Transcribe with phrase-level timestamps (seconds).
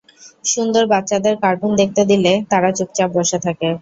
[0.45, 3.67] সুন্দর, বাচ্চাদের কার্টুন দেখতে দিলে, -তারা চুপচাপ বসে থাকে।